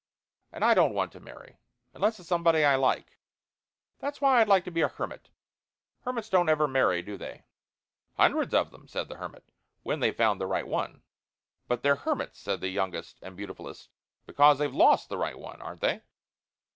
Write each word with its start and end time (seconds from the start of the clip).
And 0.51 0.65
I 0.65 0.73
don't 0.73 0.95
want 0.95 1.11
to 1.11 1.19
marry 1.19 1.59
unless 1.93 2.19
it's 2.19 2.27
somebody 2.27 2.65
I 2.65 2.75
like. 2.75 3.19
That's 3.99 4.19
why 4.19 4.41
I'd 4.41 4.47
like 4.47 4.63
to 4.63 4.71
be 4.71 4.81
a 4.81 4.87
hermit. 4.87 5.29
Hermits 6.05 6.27
don't 6.27 6.49
ever 6.49 6.67
marry, 6.67 7.03
do 7.03 7.17
they?" 7.17 7.43
"Hundreds 8.17 8.51
of 8.55 8.73
'em," 8.73 8.87
said 8.87 9.09
the 9.09 9.17
hermit, 9.17 9.43
"when 9.83 9.99
they've 9.99 10.17
found 10.17 10.41
the 10.41 10.47
right 10.47 10.67
one." 10.67 11.03
"But 11.67 11.83
they're 11.83 11.97
hermits," 11.97 12.39
said 12.39 12.61
the 12.61 12.69
youngest 12.69 13.19
and 13.21 13.37
beautifulest, 13.37 13.89
"because 14.25 14.57
they've 14.57 14.73
lost 14.73 15.07
the 15.07 15.19
right 15.19 15.37
one, 15.37 15.61
aren't 15.61 15.81
they?" 15.81 16.01